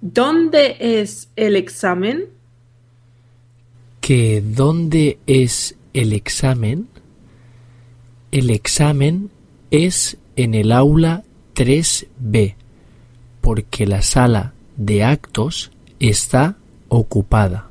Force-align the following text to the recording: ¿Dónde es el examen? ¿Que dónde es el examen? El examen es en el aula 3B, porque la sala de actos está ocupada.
¿Dónde 0.00 0.76
es 0.78 1.28
el 1.36 1.56
examen? 1.56 2.26
¿Que 4.00 4.42
dónde 4.42 5.18
es 5.26 5.76
el 5.94 6.12
examen? 6.12 6.88
El 8.30 8.50
examen 8.50 9.30
es 9.70 10.18
en 10.36 10.54
el 10.54 10.70
aula 10.72 11.24
3B, 11.54 12.54
porque 13.40 13.86
la 13.86 14.02
sala 14.02 14.52
de 14.76 15.02
actos 15.02 15.72
está 15.98 16.56
ocupada. 16.88 17.70